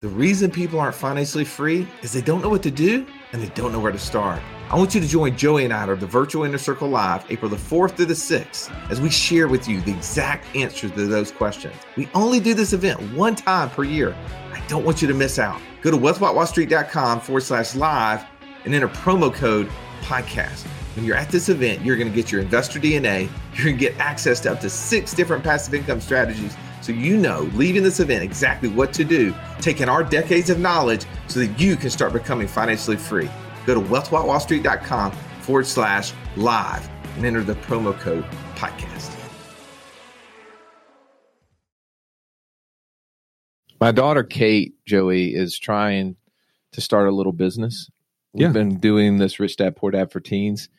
[0.00, 3.48] The reason people aren't financially free is they don't know what to do and they
[3.56, 4.40] don't know where to start.
[4.70, 7.50] I want you to join Joey and I at the Virtual Inner Circle Live April
[7.50, 11.32] the 4th through the 6th as we share with you the exact answers to those
[11.32, 11.74] questions.
[11.96, 14.16] We only do this event one time per year.
[14.52, 15.60] I don't want you to miss out.
[15.82, 18.24] Go to wealthwithoutwallstreet.com forward slash live
[18.64, 19.68] and enter promo code
[20.02, 20.64] podcast.
[20.94, 23.28] When you're at this event, you're going to get your investor DNA.
[23.52, 26.56] You're going to get access to up to six different passive income strategies
[26.88, 31.04] so you know leaving this event exactly what to do, taking our decades of knowledge
[31.26, 33.28] so that you can start becoming financially free.
[33.66, 35.12] Go to wealthwithoutwallstreet.com
[35.42, 38.24] forward slash live and enter the promo code
[38.54, 39.14] podcast.
[43.78, 46.16] My daughter Kate Joey is trying
[46.72, 47.90] to start a little business.
[48.32, 48.52] We've Yeah.
[48.52, 50.70] been doing this Rich Dad Poor Dad for teens,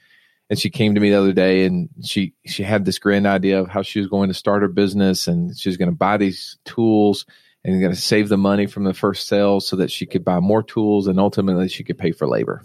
[0.50, 3.60] and she came to me the other day and she she had this grand idea
[3.60, 6.18] of how she was going to start her business and she was going to buy
[6.18, 7.26] these tools
[7.64, 10.40] and going to save the money from the first sale so that she could buy
[10.40, 12.64] more tools and ultimately she could pay for labor.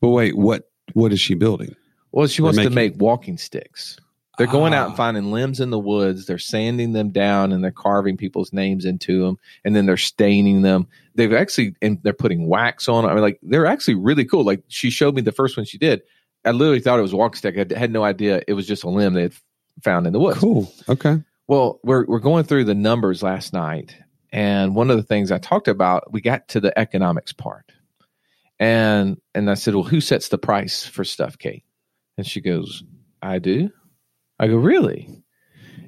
[0.00, 1.74] But wait, what what is she building?
[2.12, 3.98] Well, she wants to make walking sticks.
[4.38, 4.88] They're going out Ah.
[4.88, 6.24] and finding limbs in the woods.
[6.24, 10.62] They're sanding them down and they're carving people's names into them, and then they're staining
[10.62, 10.86] them.
[11.14, 13.04] They've actually and they're putting wax on.
[13.04, 14.42] I mean, like they're actually really cool.
[14.44, 16.00] Like she showed me the first one she did.
[16.44, 17.56] I literally thought it was a walking stick.
[17.56, 19.34] I had- no idea it was just a limb they had
[19.82, 20.38] found in the woods.
[20.40, 20.72] Cool.
[20.88, 21.22] Okay.
[21.48, 23.96] Well, we're we're going through the numbers last night,
[24.32, 27.72] and one of the things I talked about, we got to the economics part,
[28.58, 31.64] and and I said, "Well, who sets the price for stuff, Kate?"
[32.16, 32.84] And she goes,
[33.20, 33.70] "I do."
[34.38, 35.08] I go, "Really?"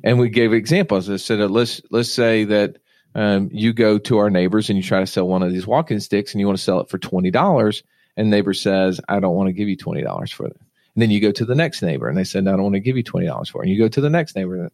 [0.05, 1.08] And we gave examples.
[1.08, 2.78] I said, "Let's let's say that
[3.14, 6.00] um, you go to our neighbors and you try to sell one of these walking
[6.00, 7.84] sticks, and you want to sell it for twenty dollars,
[8.16, 10.56] and neighbor says, "I don't want to give you twenty dollars for it."
[10.94, 12.80] And then you go to the next neighbor, and they said, "I don't want to
[12.80, 14.70] give you twenty dollars for it." And you go to the next neighbor,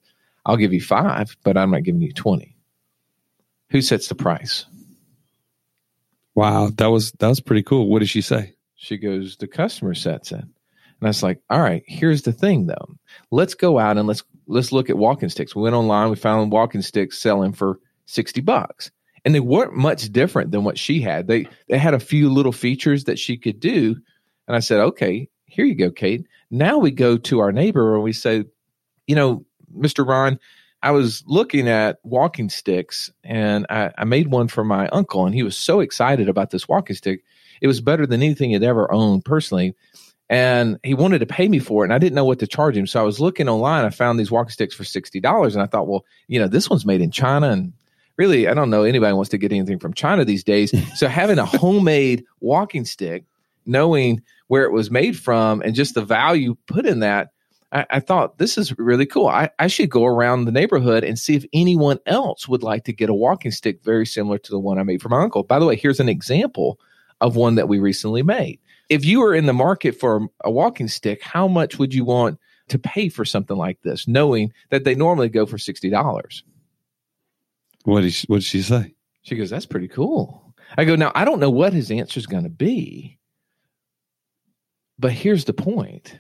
[0.49, 2.57] I'll give you five, but I'm not giving you 20.
[3.71, 4.65] Who sets the price?
[6.35, 7.89] Wow, that was that was pretty cool.
[7.89, 8.55] What did she say?
[8.77, 10.41] She goes, the customer sets it.
[10.41, 10.53] And
[11.03, 12.97] I was like, all right, here's the thing though.
[13.31, 15.55] Let's go out and let's let's look at walking sticks.
[15.55, 18.91] We went online, we found walking sticks selling for 60 bucks.
[19.29, 21.27] And they weren't much different than what she had.
[21.27, 23.95] They they had a few little features that she could do.
[24.47, 26.27] And I said, okay, here you go, Kate.
[26.51, 28.45] Now we go to our neighbor and we say,
[29.07, 29.45] you know,
[29.77, 30.09] Mr.
[30.09, 30.39] Ron,
[30.83, 35.35] I was looking at walking sticks and I, I made one for my uncle, and
[35.35, 37.23] he was so excited about this walking stick.
[37.61, 39.75] It was better than anything he'd ever owned personally.
[40.31, 42.79] And he wanted to pay me for it, and I didn't know what to charge
[42.79, 42.87] him.
[42.87, 43.85] So I was looking online.
[43.85, 46.71] I found these walking sticks for sixty dollars, and I thought, well, you know, this
[46.71, 47.75] one's made in China, and
[48.19, 50.75] really, I don't know anybody wants to get anything from China these days.
[50.99, 53.25] so having a homemade walking stick,
[53.65, 57.31] knowing where it was made from, and just the value put in that,
[57.73, 59.29] I, I thought this is really cool.
[59.29, 62.93] I, I should go around the neighborhood and see if anyone else would like to
[62.93, 65.43] get a walking stick very similar to the one I made for my uncle.
[65.43, 66.79] By the way, here's an example
[67.21, 68.59] of one that we recently made.
[68.89, 72.39] If you were in the market for a walking stick, how much would you want
[72.69, 76.43] to pay for something like this, knowing that they normally go for sixty dollars?
[77.85, 78.95] What did she, what did she say?
[79.23, 82.27] She goes, "That's pretty cool." I go, "Now I don't know what his answer is
[82.27, 83.19] going to be,
[84.99, 86.19] but here's the point: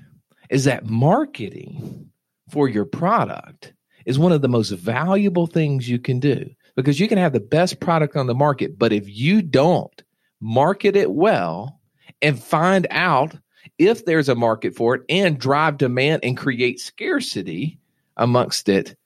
[0.50, 2.10] is that marketing
[2.50, 3.74] for your product
[4.06, 7.40] is one of the most valuable things you can do because you can have the
[7.40, 10.02] best product on the market, but if you don't
[10.40, 11.80] market it well
[12.22, 13.36] and find out
[13.78, 17.78] if there's a market for it and drive demand and create scarcity
[18.16, 18.96] amongst it,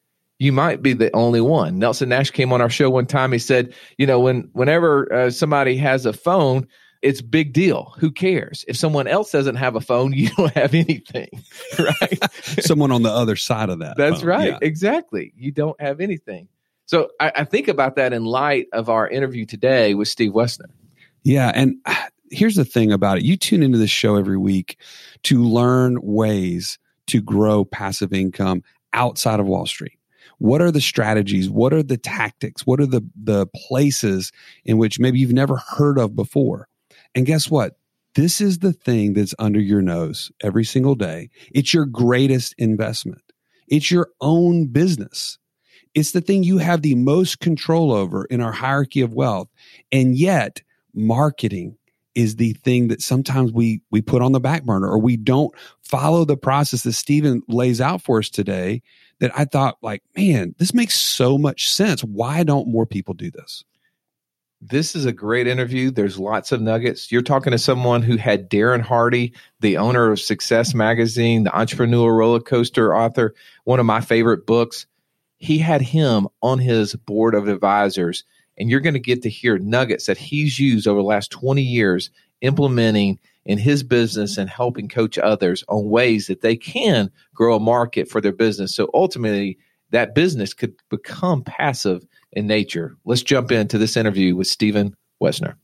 [0.43, 1.79] you might be the only one.
[1.79, 3.31] Nelson Nash came on our show one time.
[3.31, 6.67] He said, you know, when whenever uh, somebody has a phone,
[7.01, 7.95] it's big deal.
[8.01, 8.65] Who cares?
[8.67, 11.29] If someone else doesn't have a phone, you don't have anything,
[11.79, 12.33] right?
[12.61, 13.97] Someone on the other side of that.
[13.97, 14.31] That's phone.
[14.31, 14.49] right.
[14.49, 14.59] Yeah.
[14.63, 15.33] Exactly.
[15.37, 16.49] You don't have anything.
[16.87, 20.71] So I, I think about that in light of our interview today with Steve Woessner.
[21.23, 21.53] Yeah.
[21.55, 24.77] And ah, here's the thing about it you tune into this show every week
[25.23, 29.99] to learn ways to grow passive income outside of Wall Street.
[30.43, 31.49] What are the strategies?
[31.49, 32.67] What are the tactics?
[32.67, 34.33] What are the, the places
[34.65, 36.67] in which maybe you've never heard of before?
[37.15, 37.77] And guess what?
[38.17, 41.31] This is the thing that's under your nose every single day.
[41.53, 43.23] It's your greatest investment.
[43.69, 45.39] It's your own business.
[45.95, 49.49] It's the thing you have the most control over in our hierarchy of wealth.
[49.93, 50.61] And yet,
[50.93, 51.77] marketing
[52.17, 55.55] is the thing that sometimes we we put on the back burner or we don't
[55.85, 58.83] follow the process that Stephen lays out for us today
[59.23, 63.31] that I thought like man this makes so much sense why don't more people do
[63.31, 63.65] this
[64.61, 65.91] This is a great interview.
[65.91, 67.11] There's lots of nuggets.
[67.11, 72.13] You're talking to someone who had Darren Hardy, the owner of Success Magazine, the entrepreneur
[72.15, 73.35] roller coaster author,
[73.65, 74.87] one of my favorite books.
[75.39, 78.25] He had him on his board of advisors
[78.59, 81.63] and you're going to get to hear nuggets that he's used over the last 20
[81.63, 82.11] years
[82.41, 87.61] implementing in his business and helping coach others on ways that they can grow a
[87.61, 88.75] market for their business.
[88.75, 89.59] So ultimately,
[89.91, 92.97] that business could become passive in nature.
[93.05, 95.57] Let's jump into this interview with Stephen Woessner.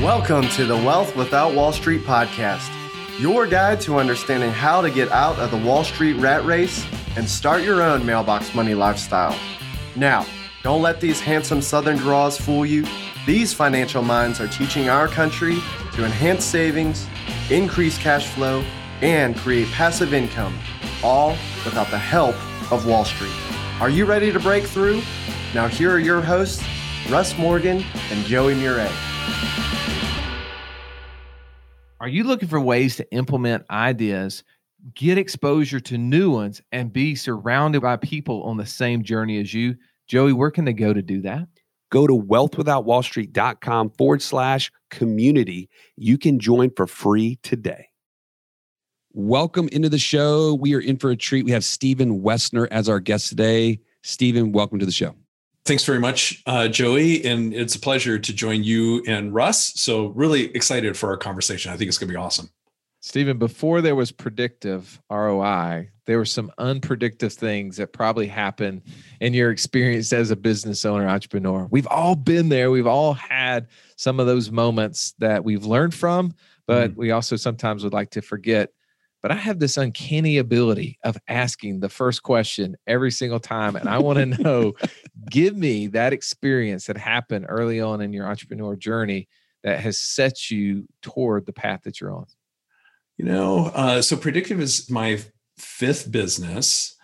[0.00, 2.68] Welcome to the Wealth Without Wall Street podcast,
[3.20, 6.84] your guide to understanding how to get out of the Wall Street rat race
[7.16, 9.38] and start your own mailbox money lifestyle.
[9.94, 10.26] Now,
[10.62, 12.86] don't let these handsome Southern draws fool you.
[13.26, 15.56] These financial minds are teaching our country
[15.94, 17.06] to enhance savings,
[17.50, 18.64] increase cash flow,
[19.00, 20.56] and create passive income,
[21.02, 21.30] all
[21.64, 22.36] without the help
[22.70, 23.32] of Wall Street.
[23.80, 25.02] Are you ready to break through?
[25.52, 26.64] Now, here are your hosts,
[27.10, 28.88] Russ Morgan and Joey Murray.
[32.00, 34.44] Are you looking for ways to implement ideas,
[34.94, 39.52] get exposure to new ones, and be surrounded by people on the same journey as
[39.52, 39.76] you?
[40.08, 41.48] Joey, where can they go to do that?
[41.90, 45.68] Go to wealthwithoutwallstreet.com forward slash community.
[45.96, 47.88] You can join for free today.
[49.12, 50.54] Welcome into the show.
[50.54, 51.44] We are in for a treat.
[51.44, 53.80] We have Stephen Woessner as our guest today.
[54.02, 55.14] Stephen, welcome to the show.
[55.64, 57.24] Thanks very much, uh, Joey.
[57.24, 59.74] And it's a pleasure to join you and Russ.
[59.80, 61.72] So, really excited for our conversation.
[61.72, 62.50] I think it's going to be awesome.
[63.04, 68.82] Stephen, before there was predictive ROI, there were some unpredictable things that probably happened
[69.20, 71.66] in your experience as a business owner, entrepreneur.
[71.68, 72.70] We've all been there.
[72.70, 73.66] We've all had
[73.96, 76.32] some of those moments that we've learned from,
[76.68, 77.00] but mm-hmm.
[77.00, 78.70] we also sometimes would like to forget.
[79.20, 83.74] But I have this uncanny ability of asking the first question every single time.
[83.74, 84.74] And I want to know
[85.28, 89.28] give me that experience that happened early on in your entrepreneur journey
[89.64, 92.26] that has set you toward the path that you're on.
[93.18, 95.20] You know, uh, so predictive is my
[95.58, 96.96] fifth business.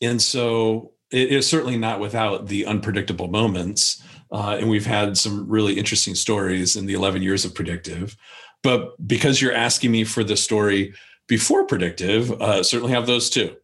[0.00, 4.02] And so it is certainly not without the unpredictable moments.
[4.30, 8.16] Uh, and we've had some really interesting stories in the 11 years of predictive.
[8.62, 10.94] But because you're asking me for the story
[11.28, 13.56] before predictive, uh, certainly have those too.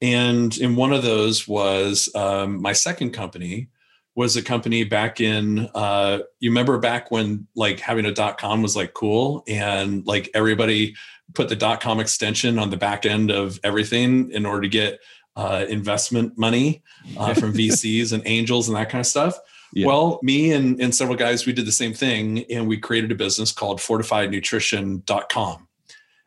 [0.00, 3.68] And in one of those was um, my second company
[4.14, 8.62] was a company back in uh, you remember back when like having a dot com
[8.62, 10.94] was like cool and like everybody
[11.34, 15.00] put the dot com extension on the back end of everything in order to get
[15.36, 16.82] uh, investment money
[17.16, 19.38] uh, from VCs and angels and that kind of stuff.
[19.74, 19.86] Yeah.
[19.86, 23.14] Well, me and, and several guys, we did the same thing and we created a
[23.14, 25.68] business called fortifiednutrition.com.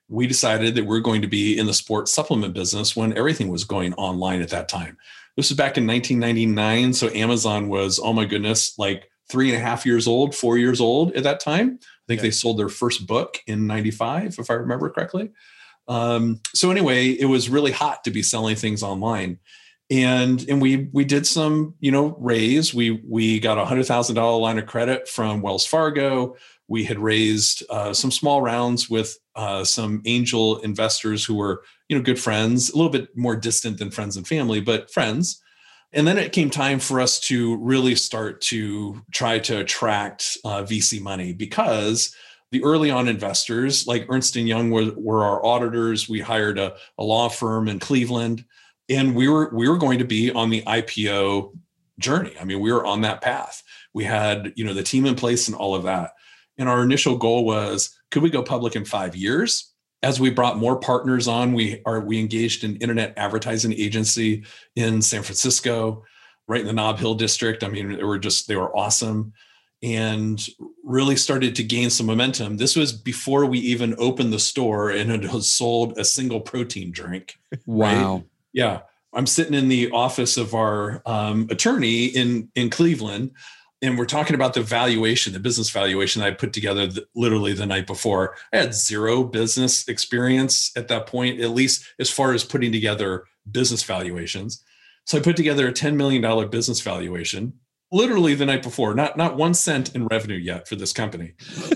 [0.07, 3.63] We decided that we're going to be in the sports supplement business when everything was
[3.63, 4.97] going online at that time.
[5.35, 6.93] This was back in 1999.
[6.93, 10.79] So Amazon was, oh my goodness, like three and a half years old, four years
[10.79, 11.79] old at that time.
[12.05, 12.23] I think yeah.
[12.23, 15.31] they sold their first book in 95, if I remember correctly.
[15.87, 19.39] Um, so anyway, it was really hot to be selling things online.
[19.91, 22.73] And and we we did some, you know, raise.
[22.73, 26.35] We we got a hundred thousand dollar line of credit from Wells Fargo.
[26.67, 31.95] We had raised uh, some small rounds with uh, some angel investors who were, you
[31.95, 35.39] know, good friends, a little bit more distant than friends and family, but friends.
[35.95, 40.63] And then it came time for us to really start to try to attract uh,
[40.63, 42.13] VC money because
[42.51, 46.09] the early on investors, like Ernst and Young, were, were our auditors.
[46.09, 48.43] We hired a, a law firm in Cleveland,
[48.89, 51.57] and we were we were going to be on the IPO
[51.97, 52.33] journey.
[52.39, 53.63] I mean, we were on that path.
[53.93, 56.11] We had you know the team in place and all of that.
[56.57, 59.73] And our initial goal was, could we go public in five years?
[60.05, 64.43] As we brought more partners on, we are we engaged an internet advertising agency
[64.75, 66.03] in San Francisco,
[66.47, 67.63] right in the Nob Hill district.
[67.63, 69.33] I mean, they were just they were awesome
[69.81, 70.47] and
[70.83, 72.57] really started to gain some momentum.
[72.57, 76.91] This was before we even opened the store and it had sold a single protein
[76.91, 77.39] drink.
[77.65, 78.13] Wow.
[78.13, 78.23] Right?
[78.53, 78.79] Yeah.
[79.11, 83.31] I'm sitting in the office of our um, attorney in in Cleveland,
[83.81, 87.65] and we're talking about the valuation, the business valuation I put together the, literally the
[87.65, 88.35] night before.
[88.53, 93.25] I had zero business experience at that point, at least as far as putting together
[93.51, 94.63] business valuations.
[95.05, 97.53] So I put together a $10 million business valuation
[97.91, 101.33] literally the night before, not not one cent in revenue yet for this company.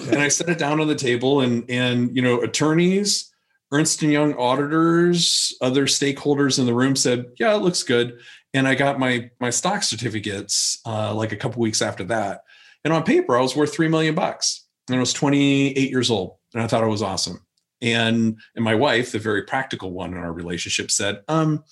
[0.08, 3.32] and I set it down on the table and and you know, attorneys,
[3.72, 8.20] Ernst and Young auditors, other stakeholders in the room said, "Yeah, it looks good."
[8.54, 12.44] And I got my my stock certificates uh, like a couple weeks after that.
[12.84, 14.66] And on paper, I was worth three million bucks.
[14.88, 17.46] And I was 28 years old, and I thought it was awesome.
[17.82, 21.64] And and my wife, the very practical one in our relationship, said, um,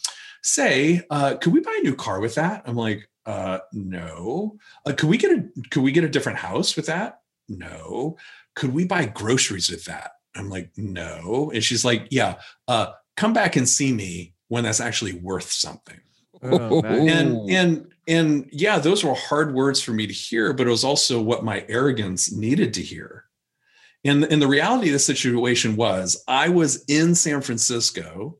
[0.43, 4.93] "Say, uh, could we buy a new car with that?" I'm like, uh, "No." Uh,
[4.93, 7.22] could we get a could we get a different house with that?
[7.50, 8.17] No.
[8.55, 10.12] Could we buy groceries with that?
[10.36, 12.36] I'm like, "No." And she's like, "Yeah,
[12.67, 16.00] uh, come back and see me when that's actually worth something.
[16.44, 16.82] Oh.
[16.82, 20.72] oh and and and yeah, those were hard words for me to hear, but it
[20.72, 23.25] was also what my arrogance needed to hear.
[24.06, 28.38] And, and the reality of the situation was I was in San Francisco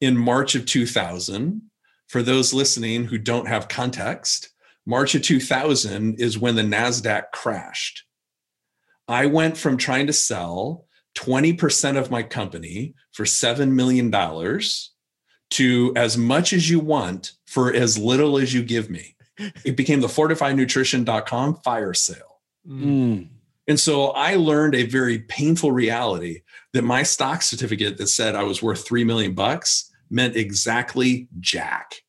[0.00, 1.62] in March of 2000.
[2.08, 4.50] For those listening who don't have context,
[4.86, 8.04] March of 2000 is when the NASDAQ crashed.
[9.06, 14.10] I went from trying to sell 20% of my company for $7 million
[15.50, 19.14] to as much as you want for as little as you give me.
[19.64, 22.40] It became the fortifiednutrition.com fire sale.
[22.68, 23.28] Mm.
[23.68, 28.42] And so I learned a very painful reality that my stock certificate that said I
[28.42, 32.02] was worth 3 million bucks meant exactly jack.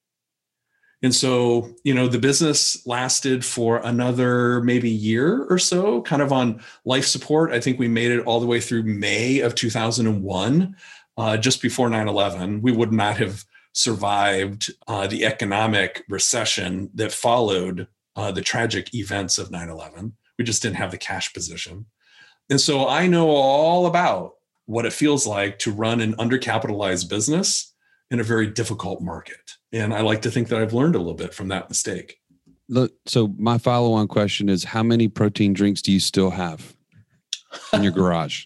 [1.01, 6.34] And so, you know, the business lasted for another maybe year or so, kind of
[6.34, 7.51] on life support.
[7.51, 10.75] I think we made it all the way through May of 2001,
[11.19, 12.61] uh, just before 9 11.
[12.61, 19.38] We would not have survived uh, the economic recession that followed uh, the tragic events
[19.38, 20.13] of 9 11.
[20.38, 21.85] We just didn't have the cash position.
[22.49, 24.35] And so I know all about
[24.65, 27.75] what it feels like to run an undercapitalized business
[28.09, 29.57] in a very difficult market.
[29.73, 32.17] And I like to think that I've learned a little bit from that mistake.
[32.69, 36.75] Look, so my follow-on question is: How many protein drinks do you still have
[37.73, 38.45] in your garage?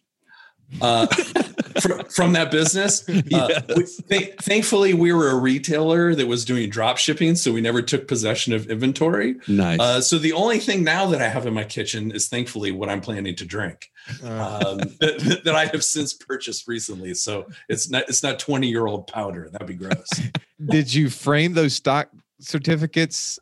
[0.82, 1.08] Uh,
[1.82, 6.70] from, from that business, uh, we, th- thankfully, we were a retailer that was doing
[6.70, 9.36] drop shipping, so we never took possession of inventory.
[9.48, 9.80] Nice.
[9.80, 12.90] Uh, so the only thing now that I have in my kitchen is thankfully what
[12.90, 13.90] I'm planning to drink.
[14.24, 17.14] Uh, um, that, that I have since purchased recently.
[17.14, 19.50] So it's not it's not 20 year old powder.
[19.52, 20.08] That'd be gross.
[20.66, 23.40] did you frame those stock certificates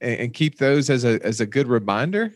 [0.00, 2.32] and, and keep those as a as a good reminder?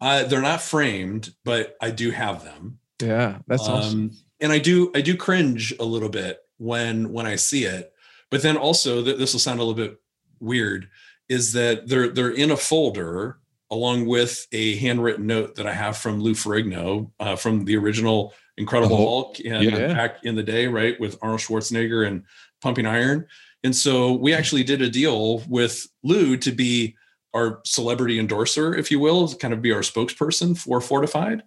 [0.00, 2.78] Uh, they're not framed, but I do have them.
[3.02, 4.12] Yeah, that's awesome.
[4.40, 7.92] And I do I do cringe a little bit when when I see it.
[8.30, 10.00] But then also that this will sound a little bit
[10.40, 10.88] weird
[11.28, 13.38] is that they're they're in a folder
[13.70, 18.32] along with a handwritten note that I have from Lou Ferrigno uh, from the original
[18.56, 19.88] Incredible Oh, Hulk and yeah.
[19.88, 22.24] back in the day, right, with Arnold Schwarzenegger and
[22.60, 23.26] Pumping Iron.
[23.62, 26.96] And so we actually did a deal with Lou to be
[27.34, 31.42] our celebrity endorser, if you will, to kind of be our spokesperson for Fortified.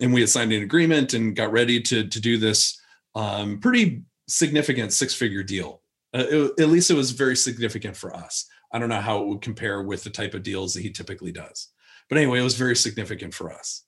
[0.00, 2.80] And we had signed an agreement and got ready to, to do this
[3.14, 5.80] um, pretty significant six figure deal.
[6.14, 8.46] Uh, it- at least it was very significant for us.
[8.72, 11.30] I don't know how it would compare with the type of deals that he typically
[11.30, 11.68] does.
[12.08, 13.84] But anyway, it was very significant for us.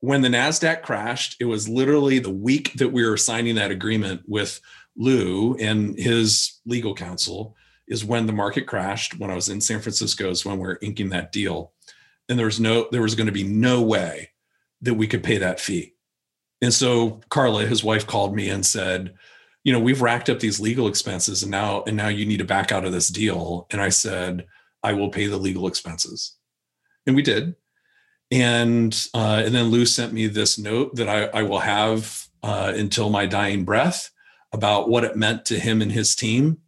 [0.00, 4.22] When the NASDAQ crashed, it was literally the week that we were signing that agreement
[4.26, 4.60] with
[4.94, 7.56] Lou and his legal counsel,
[7.88, 9.18] is when the market crashed.
[9.18, 11.72] When I was in San Francisco, is when we were inking that deal.
[12.28, 14.30] And there was no, there was going to be no way
[14.82, 15.94] that we could pay that fee.
[16.62, 19.14] And so Carla, his wife, called me and said,
[19.64, 22.44] you know, we've racked up these legal expenses and now and now you need to
[22.44, 23.66] back out of this deal.
[23.70, 24.46] And I said,
[24.82, 26.36] I will pay the legal expenses.
[27.06, 27.56] And we did.
[28.30, 32.72] And uh, and then Lou sent me this note that I, I will have uh,
[32.74, 34.10] until my dying breath
[34.52, 36.58] about what it meant to him and his team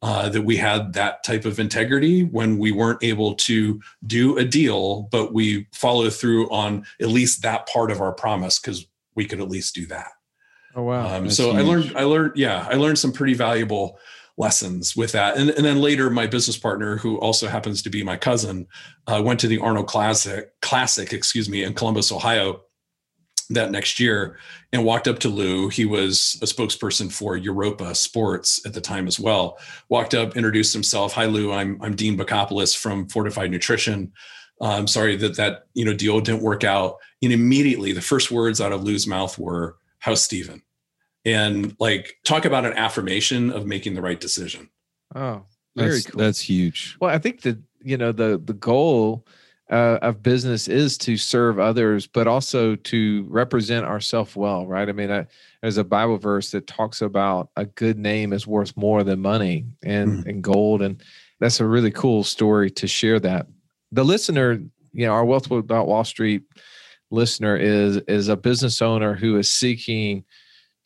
[0.00, 4.44] uh, that we had that type of integrity when we weren't able to do a
[4.44, 9.24] deal, but we follow through on at least that part of our promise because we
[9.24, 10.12] could at least do that.
[10.76, 11.16] Oh wow.
[11.16, 13.98] Um, so I learned, I learned, yeah, I learned some pretty valuable
[14.36, 15.36] lessons with that.
[15.36, 18.68] And, and then later, my business partner, who also happens to be my cousin,
[19.08, 22.62] uh, went to the Arnold Classic, Classic, excuse me, in Columbus, Ohio,
[23.50, 24.38] that next year,
[24.72, 25.68] and walked up to Lou.
[25.68, 29.58] He was a spokesperson for Europa Sports at the time as well.
[29.88, 31.12] Walked up, introduced himself.
[31.14, 31.52] Hi, Lou.
[31.52, 34.12] I'm I'm Dean Bacopoulos from Fortified Nutrition.
[34.60, 36.96] Uh, I'm sorry that that you know deal didn't work out.
[37.22, 40.62] And immediately, the first words out of Lou's mouth were, "How's Steven?"
[41.24, 44.68] and like talk about an affirmation of making the right decision.
[45.14, 45.42] oh,
[45.76, 46.18] very That's, cool.
[46.18, 46.96] that's huge.
[47.00, 49.26] Well, I think that you know the the goal
[49.70, 54.88] uh, of business is to serve others, but also to represent ourselves well, right?
[54.88, 55.26] I mean, I,
[55.60, 59.66] there's a Bible verse that talks about a good name is worth more than money
[59.82, 61.02] and and gold, and
[61.40, 63.20] that's a really cool story to share.
[63.20, 63.46] That
[63.92, 66.42] the listener, you know, our Wealth Without Wall Street
[67.10, 70.24] listener is is a business owner who is seeking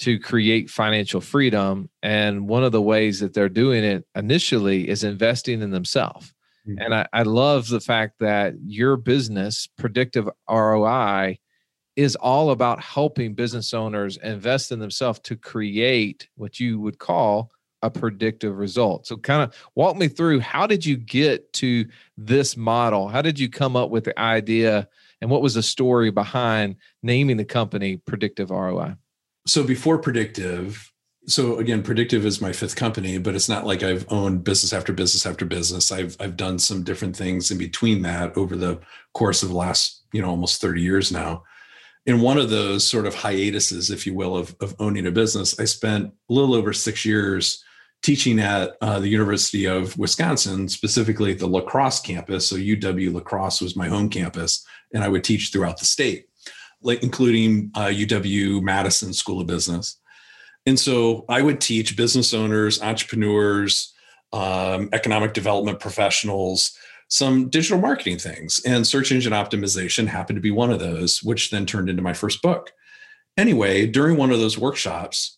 [0.03, 1.89] to create financial freedom.
[2.03, 6.35] And one of the ways that they're doing it initially is investing in themselves.
[6.69, 6.77] Mhm.
[6.79, 11.39] And I, I love the fact that your business, Predictive ROI,
[11.97, 17.51] is all about helping business owners invest in themselves to create what you would call
[17.83, 19.07] a predictive result.
[19.07, 23.09] So, kind of walk me through how did you get to this model?
[23.09, 24.89] How did you come up with the idea?
[25.21, 28.95] And what was the story behind naming the company Predictive ROI?
[29.47, 30.92] So before predictive,
[31.27, 34.93] So again, Predictive is my fifth company, but it's not like I've owned business after
[34.93, 35.93] business after business.
[35.93, 38.81] I've I've done some different things in between that over the
[39.15, 41.45] course of the last, you know, almost 30 years now.
[42.07, 45.59] In one of those sort of hiatuses, if you will, of, of owning a business,
[45.61, 47.63] I spent a little over six years
[48.03, 52.49] teaching at uh, the University of Wisconsin, specifically at the La Crosse campus.
[52.49, 56.27] So UW La Crosse was my home campus, and I would teach throughout the state,
[56.83, 60.01] like including uh, UW Madison School of Business.
[60.67, 63.93] And so I would teach business owners, entrepreneurs,
[64.33, 66.77] um, economic development professionals
[67.13, 68.59] some digital marketing things.
[68.65, 72.15] And search engine optimization happened to be one of those, which then turned into my
[72.15, 72.73] first book.
[73.37, 75.37] Anyway, during one of those workshops,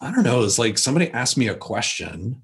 [0.00, 2.42] I don't know, it's like somebody asked me a question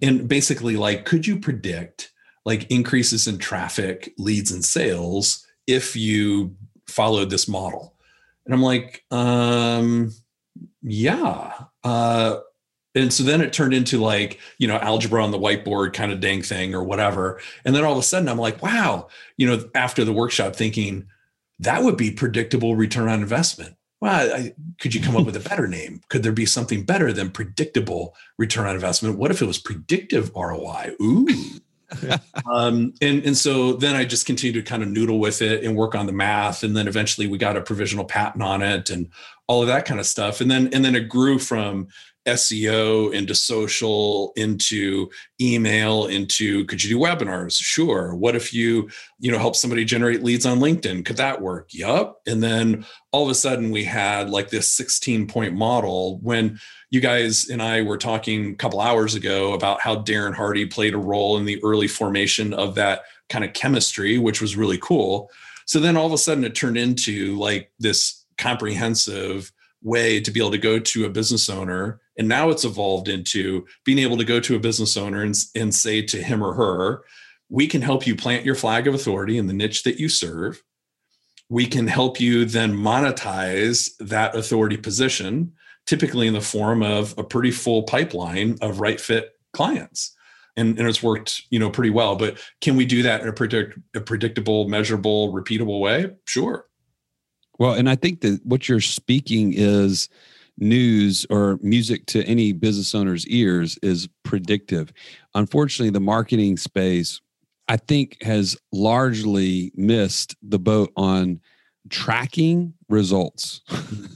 [0.00, 2.12] and basically, like, could you predict
[2.44, 6.54] like increases in traffic, leads, and sales if you
[6.86, 7.96] followed this model?
[8.44, 10.12] And I'm like, um,
[10.88, 11.52] yeah.
[11.84, 12.38] Uh,
[12.94, 16.20] and so then it turned into like, you know, algebra on the whiteboard kind of
[16.20, 17.40] dang thing or whatever.
[17.64, 21.06] And then all of a sudden I'm like, wow, you know, after the workshop thinking
[21.60, 23.76] that would be predictable return on investment.
[24.00, 26.00] Well, I, could you come up with a better name?
[26.08, 29.18] Could there be something better than predictable return on investment?
[29.18, 30.94] What if it was predictive ROI?
[31.02, 31.26] Ooh.
[32.52, 35.74] um, and and so then I just continued to kind of noodle with it and
[35.74, 39.08] work on the math, and then eventually we got a provisional patent on it and
[39.48, 40.40] all of that kind of stuff.
[40.40, 41.88] And then and then it grew from
[42.26, 45.08] SEO into social into
[45.40, 47.58] email into could you do webinars?
[47.60, 48.14] Sure.
[48.14, 51.04] What if you, you know, help somebody generate leads on LinkedIn?
[51.06, 51.72] Could that work?
[51.72, 52.20] Yup.
[52.26, 57.00] And then all of a sudden we had like this 16 point model when you
[57.00, 60.98] guys and I were talking a couple hours ago about how Darren Hardy played a
[60.98, 65.30] role in the early formation of that kind of chemistry, which was really cool.
[65.66, 69.52] So then all of a sudden it turned into like this comprehensive
[69.82, 72.00] way to be able to go to a business owner.
[72.16, 75.74] And now it's evolved into being able to go to a business owner and, and
[75.74, 77.04] say to him or her
[77.48, 80.62] we can help you plant your flag of authority in the niche that you serve.
[81.48, 85.52] We can help you then monetize that authority position
[85.86, 90.14] typically in the form of a pretty full pipeline of right fit clients.
[90.56, 92.16] And, and it's worked you know pretty well.
[92.16, 96.10] But can we do that in a, predict, a predictable measurable repeatable way?
[96.26, 96.67] Sure
[97.58, 100.08] well, and I think that what you're speaking is
[100.58, 104.92] news or music to any business owner's ears is predictive.
[105.34, 107.20] Unfortunately, the marketing space,
[107.68, 111.40] I think, has largely missed the boat on
[111.90, 113.62] tracking results.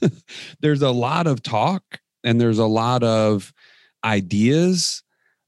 [0.61, 3.52] there's a lot of talk and there's a lot of
[4.05, 5.02] ideas,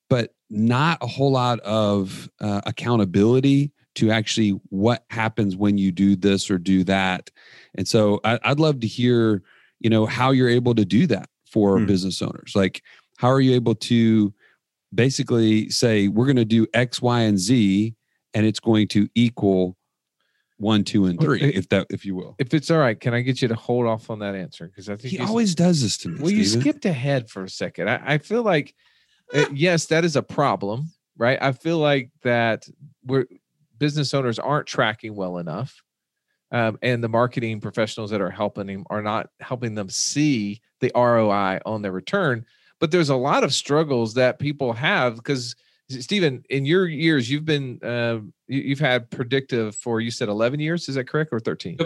[0.08, 6.16] but not a whole lot of uh, accountability to actually what happens when you do
[6.16, 7.30] this or do that.
[7.76, 9.42] And so I, would love to hear,
[9.80, 11.86] you know, how you're able to do that for hmm.
[11.86, 12.52] business owners.
[12.54, 12.82] Like,
[13.18, 14.32] how are you able to
[14.94, 17.94] basically say we're going to do X, Y, and Z,
[18.32, 19.76] and it's going to equal
[20.58, 22.36] one, two, and three, if that, if you will.
[22.38, 24.66] If it's all right, can I get you to hold off on that answer?
[24.66, 26.20] Because I think he always does this to me.
[26.20, 26.38] Well, Steven.
[26.38, 27.90] you skipped ahead for a second.
[27.90, 28.74] I, I feel like,
[29.34, 31.38] uh, yes, that is a problem, right?
[31.40, 32.68] I feel like that
[33.04, 33.26] we're
[33.78, 35.82] business owners aren't tracking well enough.
[36.54, 40.92] Um, and the marketing professionals that are helping them are not helping them see the
[40.94, 42.46] ROI on their return.
[42.78, 45.56] But there's a lot of struggles that people have because
[45.88, 50.88] Stephen, in your years, you've been uh, you've had predictive for you said 11 years.
[50.88, 51.76] Is that correct or 13?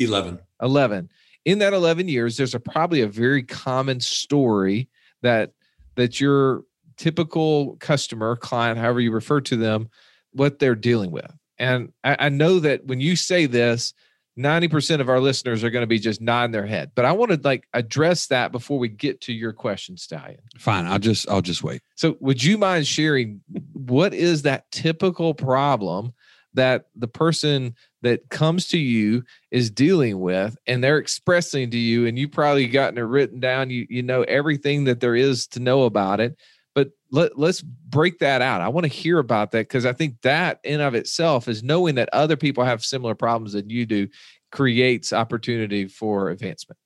[0.00, 0.40] 11.
[0.60, 1.08] 11.
[1.44, 4.88] In that 11 years, there's a probably a very common story
[5.22, 5.52] that
[5.94, 6.64] that your
[6.96, 9.88] typical customer, client, however you refer to them,
[10.32, 11.32] what they're dealing with.
[11.58, 13.94] And I, I know that when you say this,
[14.38, 16.92] 90% of our listeners are going to be just nodding their head.
[16.94, 20.40] But I want to like address that before we get to your question, Stallion.
[20.58, 20.86] Fine.
[20.86, 21.82] I'll just I'll just wait.
[21.94, 23.40] So would you mind sharing
[23.72, 26.12] what is that typical problem
[26.52, 32.06] that the person that comes to you is dealing with and they're expressing to you
[32.06, 35.60] and you probably gotten it written down, you you know everything that there is to
[35.60, 36.36] know about it
[36.76, 38.60] but let, let's break that out.
[38.60, 41.94] I want to hear about that because I think that in of itself is knowing
[41.94, 44.08] that other people have similar problems than you do
[44.52, 46.78] creates opportunity for advancement.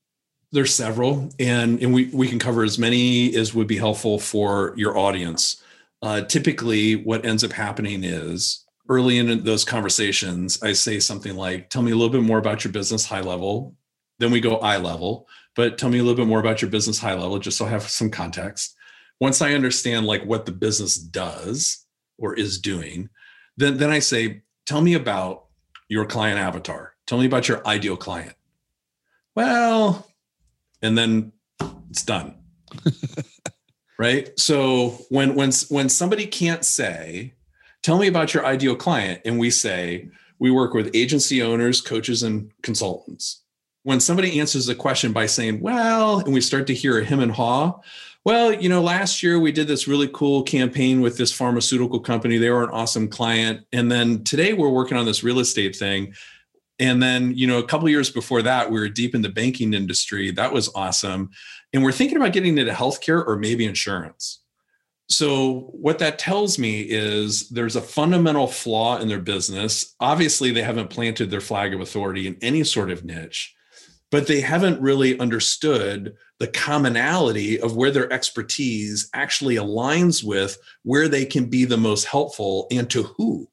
[0.52, 4.74] There's several, and and we we can cover as many as would be helpful for
[4.76, 5.60] your audience.
[6.02, 11.68] Uh, typically, what ends up happening is early in those conversations, I say something like,
[11.68, 13.74] "Tell me a little bit more about your business, high level."
[14.18, 16.98] Then we go eye level, but tell me a little bit more about your business,
[16.98, 18.76] high level, just so I have some context
[19.20, 21.86] once I understand like what the business does
[22.18, 23.10] or is doing,
[23.56, 25.44] then then I say, tell me about
[25.88, 26.94] your client avatar.
[27.06, 28.34] Tell me about your ideal client.
[29.34, 30.08] Well,
[30.82, 31.32] and then
[31.90, 32.36] it's done.
[33.98, 34.30] right?
[34.38, 37.34] So when when when somebody can't say,
[37.82, 42.22] "Tell me about your ideal client," and we say, "We work with agency owners, coaches,
[42.22, 43.42] and consultants."
[43.82, 47.20] When somebody answers the question by saying, "Well," and we start to hear a him
[47.20, 47.80] and haw,
[48.24, 52.36] well, you know, last year we did this really cool campaign with this pharmaceutical company.
[52.36, 53.66] They were an awesome client.
[53.72, 56.14] And then today we're working on this real estate thing.
[56.78, 59.74] And then, you know, a couple years before that, we were deep in the banking
[59.74, 60.30] industry.
[60.30, 61.30] That was awesome.
[61.72, 64.40] And we're thinking about getting into healthcare or maybe insurance.
[65.10, 69.94] So, what that tells me is there's a fundamental flaw in their business.
[69.98, 73.52] Obviously, they haven't planted their flag of authority in any sort of niche,
[74.10, 81.08] but they haven't really understood the commonality of where their expertise actually aligns with where
[81.08, 83.48] they can be the most helpful and to who.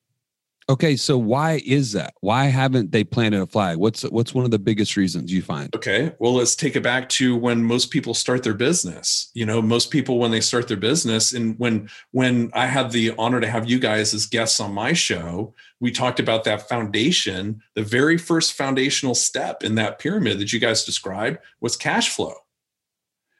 [0.69, 2.13] Okay, so why is that?
[2.19, 3.77] Why haven't they planted a flag?
[3.77, 5.73] What's what's one of the biggest reasons you find?
[5.73, 9.31] Okay, well, let's take it back to when most people start their business.
[9.33, 13.13] You know, most people when they start their business, and when when I had the
[13.17, 17.61] honor to have you guys as guests on my show, we talked about that foundation.
[17.75, 22.33] The very first foundational step in that pyramid that you guys described was cash flow.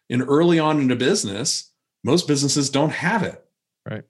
[0.09, 1.71] And early on in a business,
[2.05, 3.43] most businesses don't have it.
[3.85, 4.03] Right.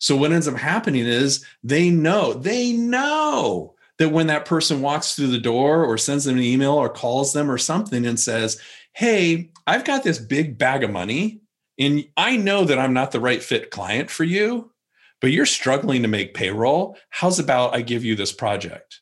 [0.00, 5.14] So what ends up happening is they know, they know that when that person walks
[5.14, 8.60] through the door or sends them an email or calls them or something and says,
[8.94, 11.42] Hey, I've got this big bag of money
[11.78, 14.72] and I know that I'm not the right fit client for you,
[15.20, 16.96] but you're struggling to make payroll.
[17.10, 19.00] How's about I give you this project?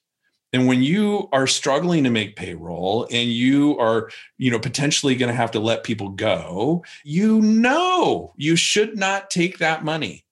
[0.52, 5.30] And when you are struggling to make payroll and you are, you know, potentially going
[5.30, 10.24] to have to let people go, you know you should not take that money.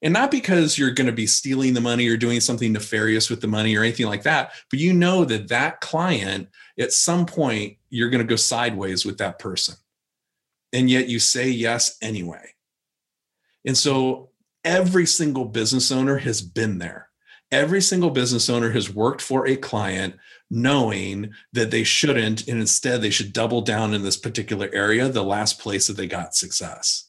[0.00, 3.40] And not because you're going to be stealing the money or doing something nefarious with
[3.40, 7.76] the money or anything like that, but you know that that client at some point
[7.90, 9.74] you're going to go sideways with that person.
[10.72, 12.54] And yet you say yes anyway.
[13.66, 14.30] And so
[14.64, 17.08] every single business owner has been there
[17.50, 20.14] every single business owner has worked for a client
[20.50, 25.22] knowing that they shouldn't and instead they should double down in this particular area the
[25.22, 27.07] last place that they got success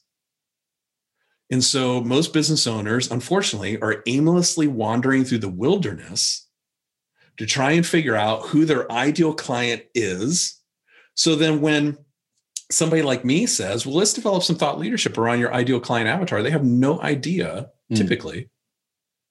[1.50, 6.46] and so most business owners unfortunately are aimlessly wandering through the wilderness
[7.36, 10.60] to try and figure out who their ideal client is
[11.14, 11.96] so then when
[12.70, 16.42] somebody like me says well let's develop some thought leadership around your ideal client avatar
[16.42, 17.96] they have no idea mm.
[17.96, 18.48] typically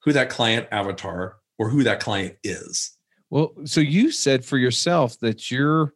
[0.03, 2.97] who that client avatar or who that client is.
[3.29, 5.93] Well, so you said for yourself that you're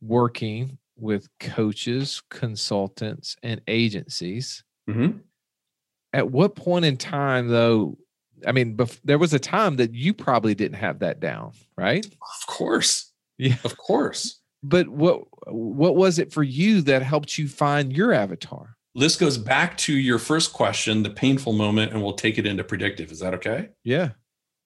[0.00, 4.64] working with coaches, consultants, and agencies.
[4.88, 5.18] Mm-hmm.
[6.12, 7.96] At what point in time, though?
[8.46, 12.04] I mean, bef- there was a time that you probably didn't have that down, right?
[12.04, 13.10] Of course.
[13.38, 13.56] Yeah.
[13.64, 14.40] Of course.
[14.62, 18.76] But what what was it for you that helped you find your avatar?
[18.94, 22.62] this goes back to your first question, the painful moment, and we'll take it into
[22.62, 23.10] predictive.
[23.10, 23.70] Is that okay?
[23.84, 24.10] Yeah.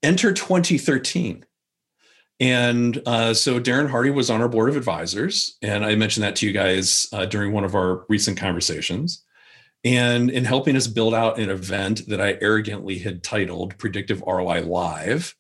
[0.03, 1.45] Enter 2013.
[2.39, 5.57] And uh, so Darren Hardy was on our board of advisors.
[5.63, 9.25] And I mentioned that to you guys uh, during one of our recent conversations.
[9.87, 14.63] And in helping us build out an event that I arrogantly had titled Predictive ROI
[14.63, 15.37] Live.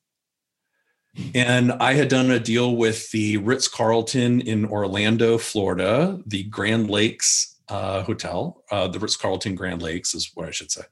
[1.34, 6.88] And I had done a deal with the Ritz Carlton in Orlando, Florida, the Grand
[6.88, 8.62] Lakes uh, hotel.
[8.70, 10.82] Uh, the Ritz Carlton Grand Lakes is what I should say.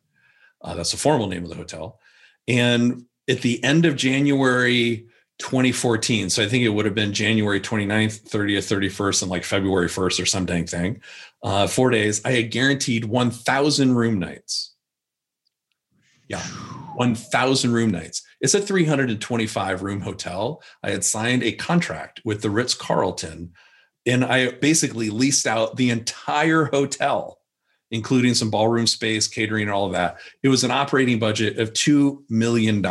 [0.60, 2.00] Uh, that's the formal name of the hotel.
[2.48, 5.06] And at the end of January
[5.38, 9.88] 2014, so I think it would have been January 29th, 30th, 31st, and like February
[9.88, 11.02] 1st or some dang thing,
[11.42, 14.74] uh, four days, I had guaranteed 1,000 room nights.
[16.28, 18.22] Yeah, 1,000 room nights.
[18.40, 20.62] It's a 325 room hotel.
[20.82, 23.52] I had signed a contract with the Ritz Carlton
[24.06, 27.38] and I basically leased out the entire hotel,
[27.90, 30.18] including some ballroom space, catering, and all of that.
[30.42, 32.84] It was an operating budget of $2 million.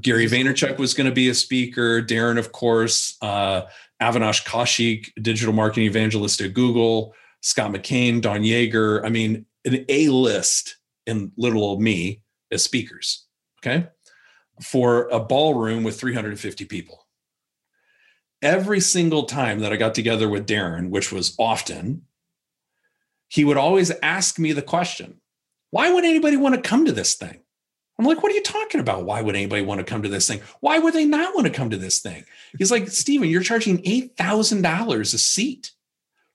[0.00, 2.02] Gary Vaynerchuk was going to be a speaker.
[2.02, 3.62] Darren, of course, uh,
[4.02, 9.04] Avinash Kaushik, digital marketing evangelist at Google, Scott McKain, Don Yaeger.
[9.04, 10.76] I mean, an A list
[11.06, 13.26] and little old me as speakers.
[13.60, 13.86] Okay.
[14.62, 17.04] For a ballroom with 350 people
[18.44, 22.02] every single time that I got together with Darren, which was often,
[23.28, 25.20] he would always ask me the question,
[25.70, 27.40] why would anybody want to come to this thing?
[27.98, 29.04] I'm like, what are you talking about?
[29.04, 30.40] Why would anybody want to come to this thing?
[30.60, 32.24] Why would they not want to come to this thing?
[32.58, 35.70] He's like, Stephen, you're charging $8,000 a seat.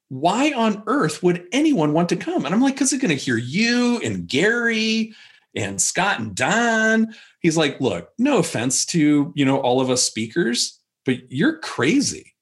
[0.08, 2.46] Why on earth would anyone want to come?
[2.46, 5.14] And I'm like, because they're going to hear you and Gary
[5.54, 7.14] and Scott and Don.
[7.42, 12.36] He's like, look, no offense to, you know, all of us speakers but you're crazy.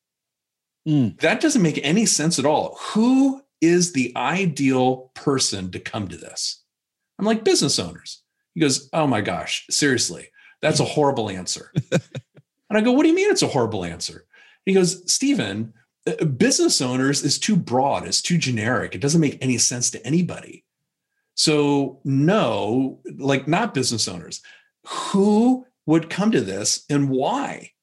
[0.86, 1.18] Mm.
[1.22, 2.78] That doesn't make any sense at all.
[2.92, 6.64] Who is the ideal person to come to this?
[7.18, 8.24] I'm like, business owners.
[8.58, 10.30] He goes, Oh my gosh, seriously,
[10.64, 11.72] that's a horrible answer.
[11.92, 12.02] and
[12.72, 14.26] I go, What do you mean it's a horrible answer?
[14.66, 15.76] He goes, Stephen,
[16.08, 18.96] uh, business owners is too broad, it's too generic.
[18.96, 20.66] It doesn't make any sense to anybody.
[21.36, 24.42] So, no, like not business owners.
[24.88, 27.74] Who would come to this and why?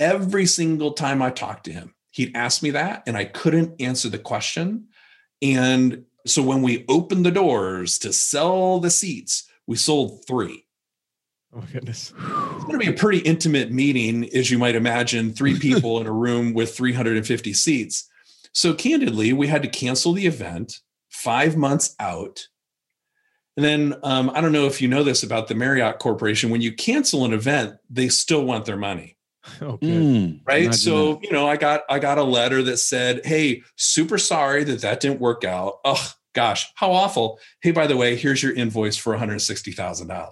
[0.00, 4.08] Every single time I talked to him, he'd ask me that, and I couldn't answer
[4.08, 4.86] the question.
[5.42, 10.66] And so when we opened the doors to sell the seats, we sold three.
[11.54, 12.12] Oh my goodness.
[12.16, 16.06] It's going to be a pretty intimate meeting, as you might imagine, three people in
[16.06, 18.08] a room with 350 seats.
[18.52, 22.48] So candidly, we had to cancel the event five months out.
[23.56, 26.50] And then um, I don't know if you know this about the Marriott Corporation.
[26.50, 29.16] When you cancel an event, they still want their money.
[29.60, 29.80] Good.
[29.80, 31.24] Mm, right imagine so that.
[31.24, 35.00] you know i got i got a letter that said hey super sorry that that
[35.00, 39.16] didn't work out oh gosh how awful hey by the way here's your invoice for
[39.16, 40.28] $160000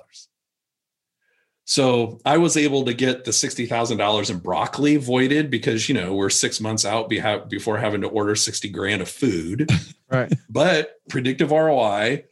[1.64, 6.30] so i was able to get the $60000 in broccoli voided because you know we're
[6.30, 7.08] six months out
[7.48, 9.68] before having to order 60 grand of food
[10.10, 10.32] Right.
[10.50, 12.24] but predictive roi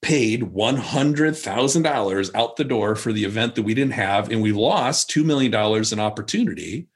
[0.00, 5.10] paid $100,000 out the door for the event that we didn't have, and we lost
[5.10, 5.52] $2 million
[5.92, 6.88] in opportunity.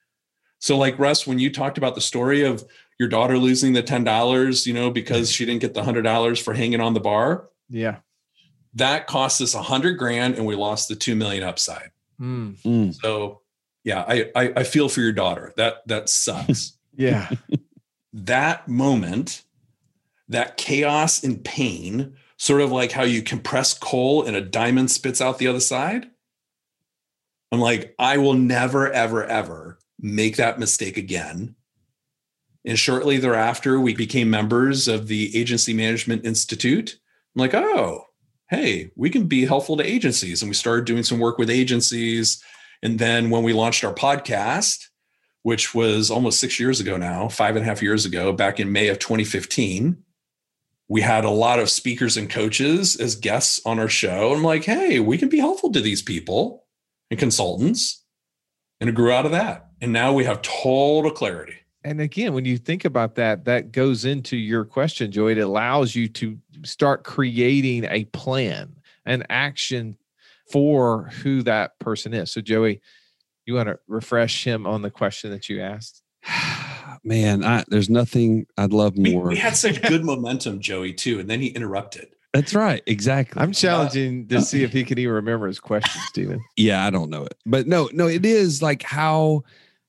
[0.60, 2.64] So, like Russ, when you talked about the story of
[2.98, 6.80] your daughter losing the $10, you know, because she didn't get the $100 for hanging
[6.80, 7.96] on the bar, Yeah.
[8.74, 11.90] that cost us a 100 grand and we lost the 2 million upside.
[12.20, 12.60] Mm.
[12.62, 12.94] Mm.
[12.94, 13.40] So,
[13.84, 15.52] yeah, I, I, I feel for your daughter.
[15.56, 16.76] That, that sucks.
[16.94, 17.30] Yeah.
[18.12, 19.42] that moment,
[20.28, 25.22] that chaos and pain, sort of like how you compress coal and a diamond spits
[25.22, 26.10] out the other side.
[27.50, 31.54] I'm like, I will never, ever, ever make that mistake again.
[32.64, 36.98] And shortly thereafter, we became members of the Agency Management Institute.
[37.34, 38.04] I'm like, oh,
[38.50, 40.42] hey, we can be helpful to agencies.
[40.42, 42.42] And we started doing some work with agencies.
[42.82, 44.88] And then when we launched our podcast,
[45.42, 48.72] which was almost six years ago now, five and a half years ago, back in
[48.72, 50.02] May of 2015.
[50.88, 54.32] We had a lot of speakers and coaches as guests on our show.
[54.32, 56.66] I'm like, hey, we can be helpful to these people
[57.10, 58.04] and consultants.
[58.80, 59.70] And it grew out of that.
[59.80, 61.54] And now we have total clarity.
[61.84, 65.32] And again, when you think about that, that goes into your question, Joey.
[65.32, 69.96] It allows you to start creating a plan, an action
[70.50, 72.30] for who that person is.
[72.32, 72.80] So, Joey,
[73.46, 76.02] you want to refresh him on the question that you asked?
[77.04, 79.24] Man, I, there's nothing I'd love more.
[79.24, 81.18] we had such good momentum, Joey, too.
[81.18, 82.08] And then he interrupted.
[82.32, 82.82] That's right.
[82.86, 83.42] Exactly.
[83.42, 86.42] I'm challenging to uh, see if he can even remember his question, Stephen.
[86.56, 87.34] yeah, I don't know it.
[87.44, 89.42] But no, no, it is like how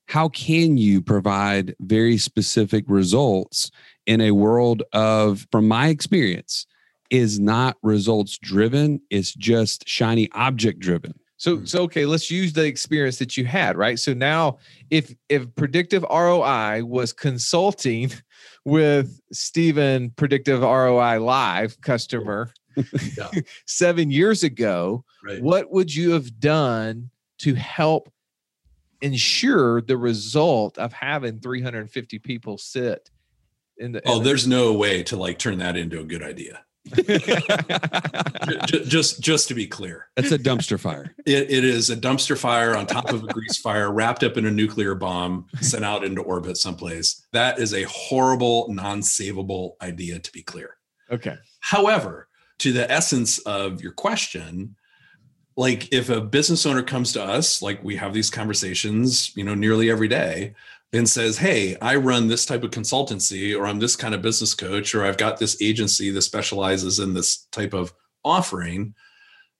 [0.06, 3.70] how can you provide very specific results
[4.06, 6.66] in a world of from my experience
[7.10, 11.14] is not results driven, it's just shiny object driven.
[11.36, 11.64] So, hmm.
[11.64, 13.98] so okay, let's use the experience that you had, right?
[13.98, 14.58] So now,
[14.90, 18.12] if if predictive ROI was consulting
[18.64, 22.52] with Stephen Predictive ROI Live customer
[23.16, 23.30] Yeah.
[23.66, 25.42] seven years ago, Right.
[25.42, 28.10] what would you have done to help
[29.04, 33.10] ensure the result of having 350 people sit
[33.78, 34.02] in the?
[34.06, 36.64] Oh, in the- there's no way to like turn that into a good idea.
[36.94, 40.08] J- j- just, just to be clear.
[40.16, 41.14] That's a dumpster fire.
[41.24, 44.44] It, it is a dumpster fire on top of a grease fire wrapped up in
[44.46, 47.26] a nuclear bomb sent out into orbit someplace.
[47.32, 50.76] That is a horrible, non savable idea, to be clear.
[51.10, 51.36] okay.
[51.60, 54.76] However, to the essence of your question,
[55.56, 59.54] like if a business owner comes to us, like we have these conversations, you know,
[59.54, 60.54] nearly every day
[60.92, 64.54] and says, Hey, I run this type of consultancy, or I'm this kind of business
[64.54, 67.92] coach, or I've got this agency that specializes in this type of
[68.24, 68.94] offering.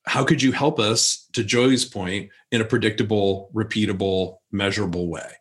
[0.07, 5.33] How could you help us, to Joey's point, in a predictable, repeatable, measurable way?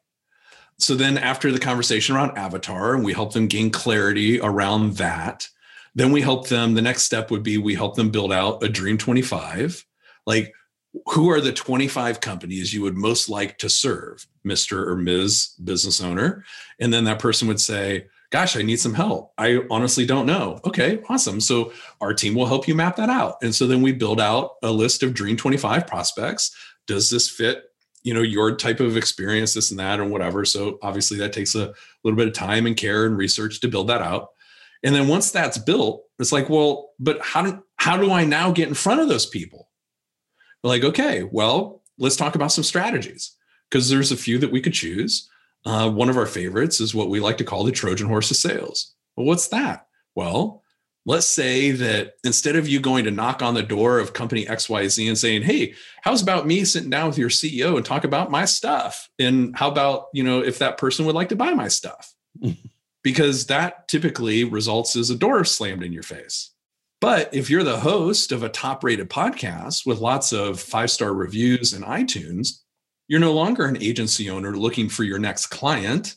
[0.77, 5.47] So then, after the conversation around Avatar, and we help them gain clarity around that,
[5.95, 6.73] then we help them.
[6.73, 9.85] The next step would be we help them build out a Dream 25.
[10.25, 10.53] Like,
[11.07, 14.87] who are the 25 companies you would most like to serve, Mr.
[14.87, 15.53] or Ms.
[15.63, 16.45] business owner?
[16.79, 19.31] And then that person would say, Gosh, I need some help.
[19.37, 20.59] I honestly don't know.
[20.65, 21.39] Okay, awesome.
[21.39, 23.35] So our team will help you map that out.
[23.43, 26.51] And so then we build out a list of Dream 25 prospects.
[26.87, 27.65] Does this fit?
[28.01, 30.45] You know, your type of experience, this and that, or whatever.
[30.45, 33.89] So obviously that takes a little bit of time and care and research to build
[33.89, 34.29] that out.
[34.83, 38.51] And then once that's built, it's like, well, but how do how do I now
[38.51, 39.69] get in front of those people?
[40.63, 43.35] Like, okay, well, let's talk about some strategies
[43.69, 45.29] because there's a few that we could choose.
[45.65, 48.37] Uh, one of our favorites is what we like to call the Trojan horse of
[48.37, 48.93] sales.
[49.15, 49.87] Well, what's that?
[50.15, 50.63] Well,
[51.05, 55.07] let's say that instead of you going to knock on the door of company XYZ
[55.07, 58.45] and saying, Hey, how's about me sitting down with your CEO and talk about my
[58.45, 59.09] stuff?
[59.19, 62.13] And how about, you know, if that person would like to buy my stuff?
[63.03, 66.51] because that typically results as a door slammed in your face.
[67.03, 71.13] But if you're the host of a top rated podcast with lots of five star
[71.13, 72.61] reviews and iTunes,
[73.09, 76.15] you're no longer an agency owner looking for your next client.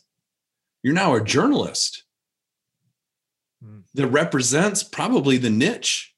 [0.83, 2.05] You're now a journalist
[3.61, 3.83] mm.
[3.95, 6.15] that represents probably the niche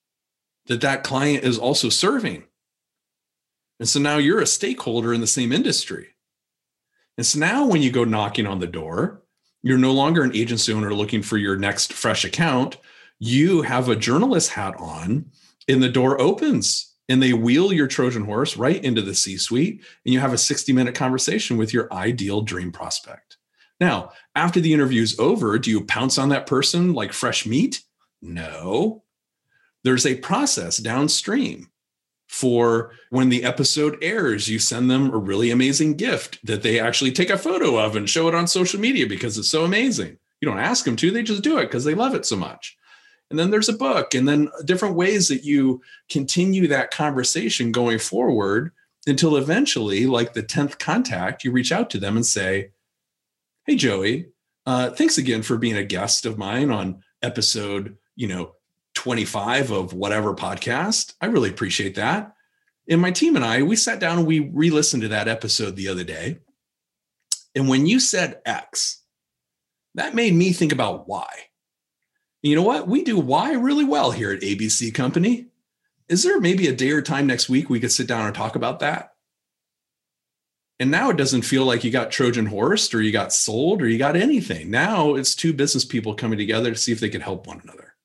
[0.67, 2.43] that that client is also serving.
[3.79, 6.09] And so now you're a stakeholder in the same industry.
[7.17, 9.23] And so now when you go knocking on the door,
[9.63, 12.77] you're no longer an agency owner looking for your next fresh account.
[13.19, 15.31] You have a journalist hat on,
[15.67, 19.83] and the door opens and they wheel your Trojan horse right into the C suite,
[20.05, 23.37] and you have a 60 minute conversation with your ideal dream prospect.
[23.79, 27.81] Now, after the interview's over, do you pounce on that person like fresh meat?
[28.21, 29.03] No.
[29.83, 31.69] There's a process downstream
[32.27, 37.11] for when the episode airs, you send them a really amazing gift that they actually
[37.11, 40.17] take a photo of and show it on social media because it's so amazing.
[40.41, 42.77] You don't ask them to, they just do it because they love it so much.
[43.29, 47.99] And then there's a book, and then different ways that you continue that conversation going
[47.99, 48.71] forward
[49.05, 52.71] until eventually, like the 10th contact, you reach out to them and say,
[53.65, 54.29] Hey, Joey,
[54.65, 58.53] uh, thanks again for being a guest of mine on episode, you know,
[58.95, 61.13] 25 of whatever podcast.
[61.21, 62.33] I really appreciate that.
[62.89, 65.75] And my team and I, we sat down and we re listened to that episode
[65.75, 66.39] the other day.
[67.55, 69.03] And when you said X,
[69.95, 71.27] that made me think about Y.
[72.41, 72.87] You know what?
[72.87, 75.47] We do Y really well here at ABC Company.
[76.07, 78.55] Is there maybe a day or time next week we could sit down and talk
[78.55, 79.13] about that?
[80.79, 83.87] And now it doesn't feel like you got Trojan horsed or you got sold or
[83.87, 84.71] you got anything.
[84.71, 87.95] Now it's two business people coming together to see if they can help one another.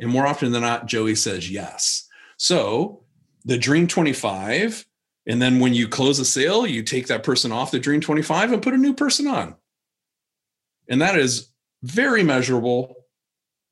[0.00, 2.08] And more often than not, Joey says yes.
[2.38, 3.04] So
[3.44, 4.86] the Dream 25,
[5.26, 8.52] and then when you close a sale, you take that person off the Dream 25
[8.52, 9.54] and put a new person on.
[10.88, 11.50] And that is
[11.82, 12.95] very measurable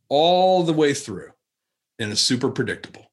[0.09, 1.31] all the way through
[1.99, 3.11] and it's super predictable.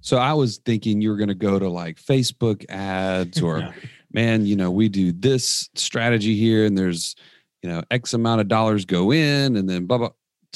[0.00, 3.72] So I was thinking you were going to go to like Facebook ads or yeah
[4.14, 7.16] man, you know, we do this strategy here and there's,
[7.62, 10.10] you know, X amount of dollars go in and then blah, blah.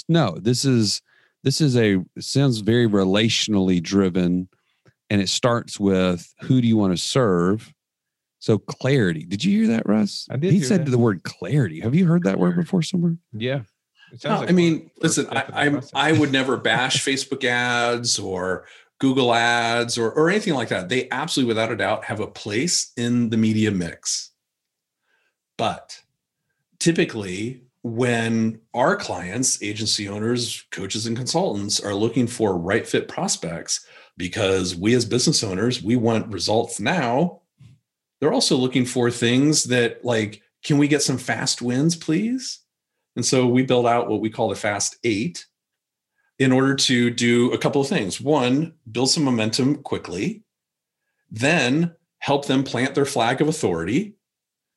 [0.09, 1.03] No, this is,
[1.43, 4.49] this is a, sounds very relationally driven
[5.11, 7.75] and it starts with who do you want to serve?
[8.39, 9.25] So clarity.
[9.25, 10.29] Did you hear that, Russ?
[10.31, 10.53] I did.
[10.53, 10.91] He said that.
[10.93, 11.81] the word clarity.
[11.81, 13.17] Have you heard that word before somewhere?
[13.33, 13.63] Yeah.
[14.25, 18.67] No, like I mean, listen, I, I, I would never bash Facebook ads or
[18.99, 20.89] Google ads or, or anything like that.
[20.89, 24.31] They absolutely, without a doubt, have a place in the media mix.
[25.57, 26.01] But
[26.79, 33.87] typically, when our clients, agency owners, coaches, and consultants are looking for right fit prospects,
[34.17, 37.41] because we as business owners, we want results now,
[38.21, 42.61] they're also looking for things that, like, can we get some fast wins, please?
[43.19, 45.45] And so we build out what we call the fast eight
[46.39, 48.21] in order to do a couple of things.
[48.21, 50.45] One, build some momentum quickly,
[51.29, 54.15] then help them plant their flag of authority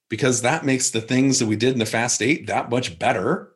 [0.09, 3.51] because that makes the things that we did in the fast eight that much better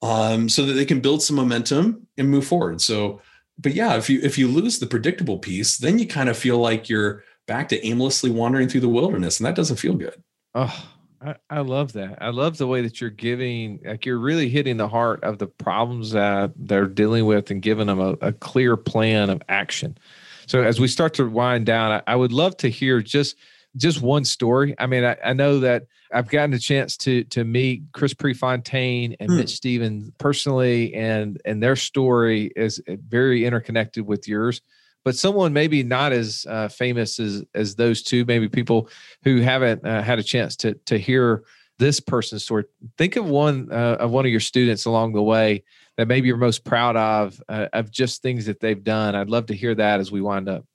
[0.00, 2.80] um, so that they can build some momentum and move forward.
[2.80, 3.20] So
[3.58, 6.56] but yeah if you if you lose the predictable piece then you kind of feel
[6.56, 10.22] like you're back to aimlessly wandering through the wilderness and that doesn't feel good.
[10.54, 12.18] Oh I, I love that.
[12.20, 15.46] I love the way that you're giving, like you're really hitting the heart of the
[15.46, 19.98] problems that they're dealing with and giving them a, a clear plan of action.
[20.46, 23.36] So as we start to wind down, I, I would love to hear just
[23.76, 24.74] just one story.
[24.78, 29.14] I mean, I, I, know that I've gotten a chance to to meet Chris Prefontaine
[29.20, 29.36] and hmm.
[29.36, 34.62] Mitch Stevens personally, and and their story is very interconnected with yours
[35.08, 38.90] but someone maybe not as uh, famous as as those two, maybe people
[39.24, 41.44] who haven't uh, had a chance to to hear
[41.78, 42.64] this person's story.
[42.98, 45.64] Think of one uh, of one of your students along the way
[45.96, 49.14] that maybe you're most proud of uh, of just things that they've done.
[49.14, 50.66] I'd love to hear that as we wind up.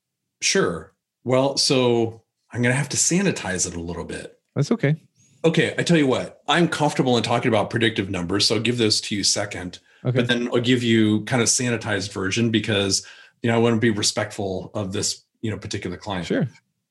[0.41, 0.95] Sure.
[1.23, 4.39] Well, so I'm going to have to sanitize it a little bit.
[4.55, 4.95] That's okay.
[5.45, 8.79] Okay, I tell you what, I'm comfortable in talking about predictive numbers, so I'll give
[8.79, 9.77] those to you second.
[10.03, 10.17] Okay.
[10.17, 13.05] But then I'll give you kind of sanitized version because
[13.43, 16.25] you know, I want to be respectful of this, you know, particular client.
[16.25, 16.47] Sure.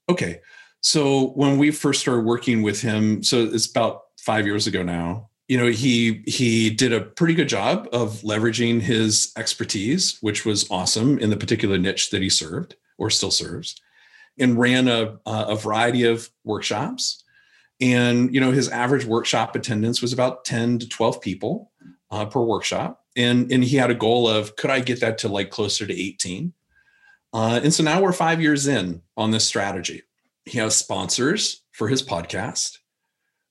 [0.09, 0.41] Okay.
[0.81, 5.31] So when we first started working with him, so it's about five years ago now,
[5.49, 10.71] you know, he he did a pretty good job of leveraging his expertise, which was
[10.71, 13.81] awesome in the particular niche that he served or still serves,
[14.39, 17.25] and ran a a variety of workshops.
[17.81, 21.71] And you know, his average workshop attendance was about ten to twelve people
[22.13, 25.29] uh, per workshop, and and he had a goal of could I get that to
[25.29, 26.53] like closer to 18?
[27.35, 30.03] Uh, and so now we're five years in on this strategy.
[30.45, 32.79] He has sponsors for his podcast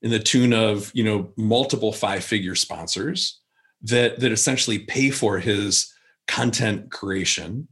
[0.00, 3.40] in the tune of you know multiple five figure sponsors
[3.82, 5.92] that that essentially pay for his
[6.26, 7.68] content creation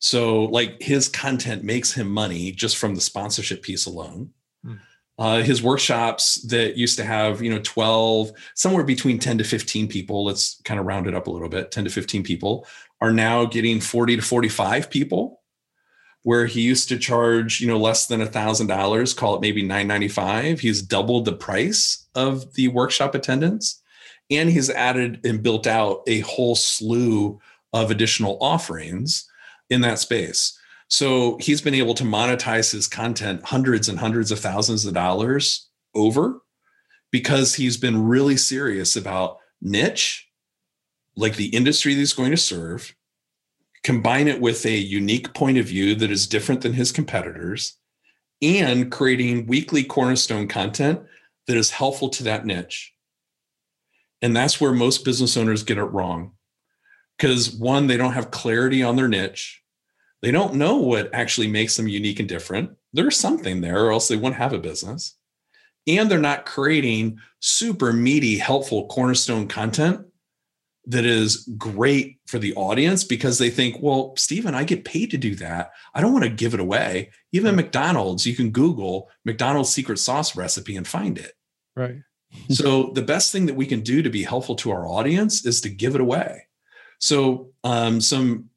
[0.00, 4.30] so like his content makes him money just from the sponsorship piece alone.
[5.20, 9.86] Uh, his workshops that used to have you know 12 somewhere between 10 to 15
[9.86, 12.66] people let's kind of round it up a little bit 10 to 15 people
[13.00, 15.42] are now getting 40 to 45 people
[16.22, 19.62] where he used to charge you know less than a thousand dollars call it maybe
[19.62, 23.82] 995 he's doubled the price of the workshop attendance
[24.30, 27.38] and he's added and built out a whole slew
[27.74, 29.28] of additional offerings
[29.68, 30.58] in that space
[30.90, 35.68] so he's been able to monetize his content hundreds and hundreds of thousands of dollars
[35.94, 36.42] over
[37.10, 40.28] because he's been really serious about niche
[41.16, 42.94] like the industry that he's going to serve
[43.82, 47.76] combine it with a unique point of view that is different than his competitors,
[48.42, 51.00] and creating weekly cornerstone content
[51.46, 52.92] that is helpful to that niche.
[54.22, 56.32] And that's where most business owners get it wrong.
[57.16, 59.59] Because one, they don't have clarity on their niche.
[60.22, 62.76] They don't know what actually makes them unique and different.
[62.92, 65.16] There's something there, or else they wouldn't have a business.
[65.86, 70.06] And they're not creating super meaty, helpful cornerstone content
[70.86, 75.18] that is great for the audience because they think, well, Stephen, I get paid to
[75.18, 75.72] do that.
[75.94, 77.10] I don't want to give it away.
[77.32, 81.32] Even McDonald's, you can Google McDonald's secret sauce recipe and find it.
[81.76, 81.96] Right.
[82.50, 85.60] so the best thing that we can do to be helpful to our audience is
[85.62, 86.46] to give it away.
[87.00, 88.49] So um, some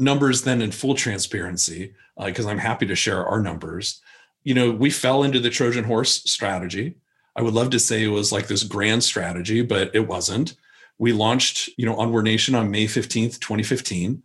[0.00, 1.94] numbers then in full transparency,
[2.24, 4.00] because uh, I'm happy to share our numbers.
[4.42, 6.96] You know, we fell into the Trojan horse strategy.
[7.36, 10.56] I would love to say it was like this grand strategy, but it wasn't
[11.00, 14.22] we launched, you know, Onward Nation on May 15th, 2015.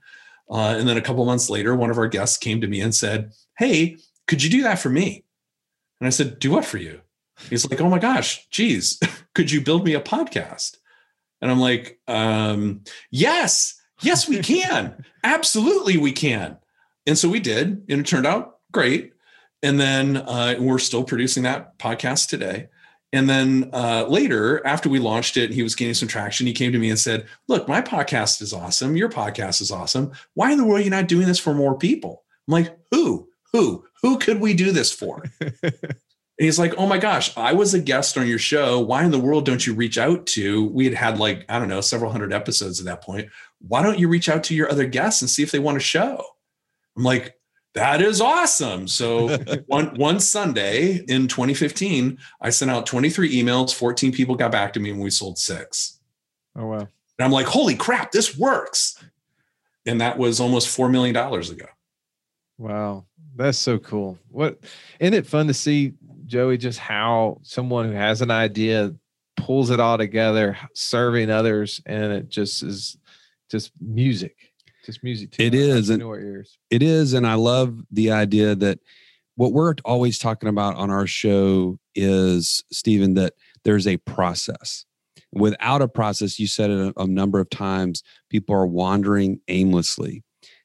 [0.51, 2.93] Uh, and then a couple months later, one of our guests came to me and
[2.93, 3.95] said, Hey,
[4.27, 5.23] could you do that for me?
[5.99, 6.99] And I said, Do what for you?
[7.49, 8.99] He's like, Oh my gosh, geez,
[9.33, 10.75] could you build me a podcast?
[11.41, 15.03] And I'm like, um, Yes, yes, we can.
[15.23, 16.57] Absolutely, we can.
[17.07, 19.13] And so we did, and it turned out great.
[19.63, 22.69] And then uh, we're still producing that podcast today.
[23.15, 26.47] And then uh, later, after we launched it, he was gaining some traction.
[26.47, 28.97] He came to me and said, Look, my podcast is awesome.
[28.97, 30.11] Your podcast is awesome.
[30.33, 32.23] Why in the world are you not doing this for more people?
[32.47, 33.29] I'm like, Who?
[33.53, 33.85] Who?
[34.01, 35.23] Who could we do this for?
[35.39, 35.73] and
[36.37, 38.81] he's like, Oh my gosh, I was a guest on your show.
[38.81, 40.65] Why in the world don't you reach out to?
[40.65, 43.29] We had had like, I don't know, several hundred episodes at that point.
[43.59, 45.83] Why don't you reach out to your other guests and see if they want to
[45.83, 46.23] show?
[46.97, 47.35] I'm like,
[47.73, 48.87] that is awesome.
[48.87, 49.37] So
[49.67, 54.79] one one Sunday in 2015, I sent out 23 emails, 14 people got back to
[54.79, 55.99] me and we sold six.
[56.55, 56.87] Oh wow.
[57.17, 59.03] And I'm like, holy crap, this works.
[59.85, 61.67] And that was almost four million dollars ago.
[62.57, 63.05] Wow.
[63.35, 64.17] That's so cool.
[64.29, 64.59] What
[64.99, 65.93] isn't it fun to see,
[66.25, 68.95] Joey, just how someone who has an idea
[69.35, 72.97] pulls it all together, serving others, and it just is
[73.49, 74.35] just music
[74.85, 76.57] just music to it is and ears.
[76.69, 78.79] it is and i love the idea that
[79.35, 83.33] what we're always talking about on our show is stephen that
[83.63, 84.85] there's a process
[85.31, 90.23] without a process you said it a, a number of times people are wandering aimlessly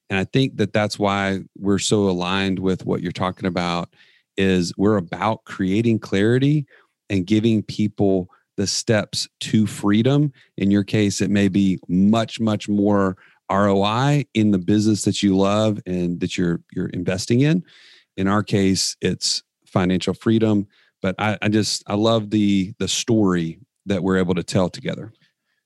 [0.09, 3.89] and i think that that's why we're so aligned with what you're talking about
[4.37, 6.67] is we're about creating clarity
[7.11, 8.29] and giving people
[8.61, 13.17] the steps to freedom in your case it may be much much more
[13.51, 17.65] ROI in the business that you love and that you're you're investing in.
[18.17, 20.69] In our case, it's financial freedom.
[21.03, 25.13] But I, I just I love the the story that we're able to tell together.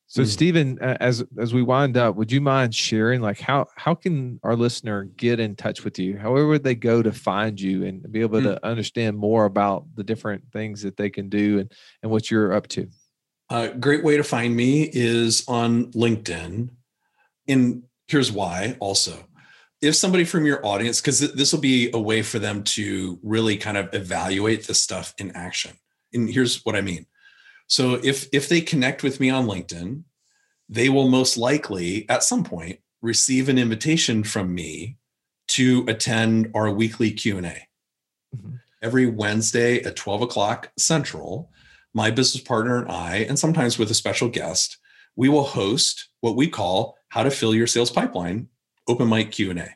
[0.07, 0.26] So, mm.
[0.26, 4.55] Stephen, as as we wind up, would you mind sharing like how how can our
[4.55, 6.18] listener get in touch with you?
[6.18, 8.44] However, would they go to find you and be able mm.
[8.44, 12.52] to understand more about the different things that they can do and and what you're
[12.52, 12.88] up to?
[13.50, 16.70] A uh, great way to find me is on LinkedIn
[17.48, 19.24] and here's why also
[19.80, 23.57] if somebody from your audience because this will be a way for them to really
[23.57, 25.72] kind of evaluate this stuff in action
[26.12, 27.07] and here's what i mean
[27.67, 30.05] so if if they connect with me on linkedin
[30.69, 34.97] they will most likely at some point receive an invitation from me
[35.49, 38.55] to attend our weekly q&a mm-hmm.
[38.83, 41.51] every wednesday at 12 o'clock central
[41.93, 44.79] my business partner and i and sometimes with a special guest
[45.17, 48.49] we will host what we call how to fill your sales pipeline
[48.89, 49.69] open mic q&a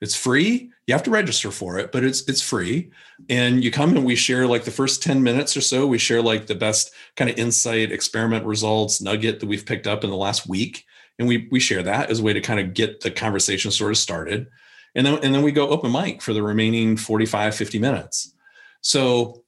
[0.00, 2.90] it's free You have to register for it, but it's it's free.
[3.28, 6.22] And you come and we share like the first 10 minutes or so, we share
[6.22, 10.16] like the best kind of insight, experiment results, nugget that we've picked up in the
[10.16, 10.84] last week.
[11.18, 13.90] And we we share that as a way to kind of get the conversation sort
[13.90, 14.46] of started.
[14.94, 18.32] And then and then we go open mic for the remaining 45, 50 minutes.
[18.80, 19.42] So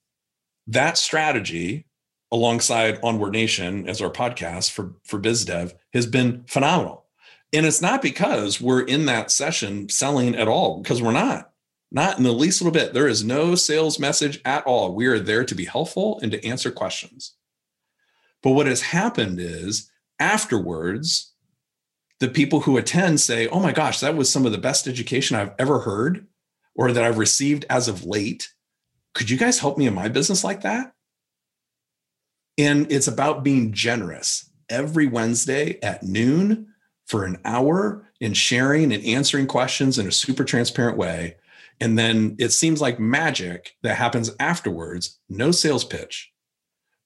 [0.66, 1.86] that strategy
[2.30, 7.06] alongside Onward Nation as our podcast for, for BizDev has been phenomenal.
[7.52, 11.50] And it's not because we're in that session selling at all, because we're not,
[11.90, 12.92] not in the least little bit.
[12.92, 14.94] There is no sales message at all.
[14.94, 17.34] We are there to be helpful and to answer questions.
[18.42, 21.32] But what has happened is afterwards,
[22.20, 25.36] the people who attend say, Oh my gosh, that was some of the best education
[25.36, 26.26] I've ever heard
[26.74, 28.52] or that I've received as of late.
[29.14, 30.92] Could you guys help me in my business like that?
[32.58, 36.68] And it's about being generous every Wednesday at noon
[37.08, 41.36] for an hour in sharing and answering questions in a super transparent way.
[41.80, 46.30] And then it seems like magic that happens afterwards, no sales pitch.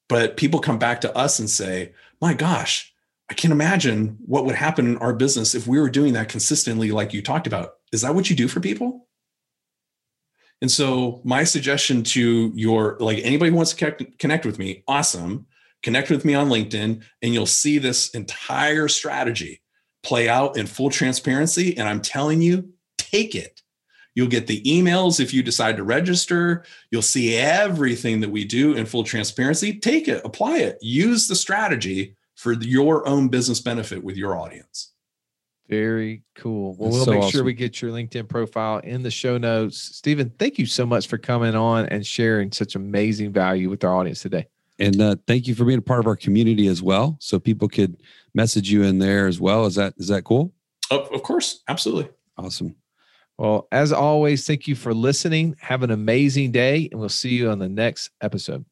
[0.09, 2.93] But people come back to us and say, my gosh,
[3.31, 6.91] I can't imagine what would happen in our business if we were doing that consistently,
[6.91, 7.75] like you talked about.
[7.93, 9.07] Is that what you do for people?
[10.61, 15.47] And so my suggestion to your like anybody who wants to connect, with me, awesome.
[15.83, 19.62] Connect with me on LinkedIn and you'll see this entire strategy
[20.03, 21.77] play out in full transparency.
[21.77, 23.63] And I'm telling you, take it.
[24.15, 26.65] You'll get the emails if you decide to register.
[26.91, 29.79] You'll see everything that we do in full transparency.
[29.79, 34.93] Take it, apply it, use the strategy for your own business benefit with your audience.
[35.69, 36.75] Very cool.
[36.75, 37.31] Well, That's we'll so make awesome.
[37.31, 39.79] sure we get your LinkedIn profile in the show notes.
[39.79, 43.97] Stephen, thank you so much for coming on and sharing such amazing value with our
[43.97, 44.47] audience today.
[44.79, 47.17] And uh, thank you for being a part of our community as well.
[47.21, 47.97] So people could
[48.35, 49.67] message you in there as well.
[49.67, 50.53] Is that is that cool?
[50.91, 52.11] Of, of course, absolutely.
[52.37, 52.77] Awesome.
[53.39, 55.57] Well, as always, thank you for listening.
[55.61, 58.65] Have an amazing day, and we'll see you on the next episode.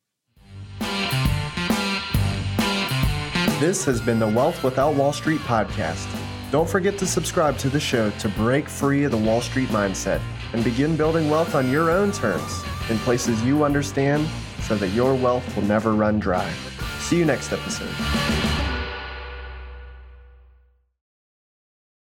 [3.59, 6.09] This has been the Wealth Without Wall Street podcast.
[6.51, 10.21] Don't forget to subscribe to the show to break free of the Wall Street mindset
[10.53, 14.27] and begin building wealth on your own terms in places you understand
[14.63, 16.51] so that your wealth will never run dry.
[17.01, 18.50] See you next episode.